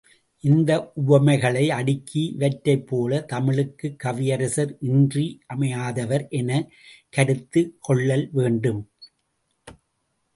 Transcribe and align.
இந்த 0.39 0.91
உவமைகளை 0.93 1.69
அடுக்கி, 1.69 2.35
இவற்றைப்போல, 2.37 3.25
தமிழுக்குக் 3.25 3.99
கவியரசர் 4.03 4.75
இன்றி 4.79 5.39
மையாதவர் 5.55 6.29
எனக் 6.29 6.71
கருத்து 7.09 7.77
கொள்ளல் 7.79 8.29
வேண்டும். 8.31 8.89